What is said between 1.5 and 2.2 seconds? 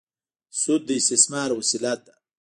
وسیله ده.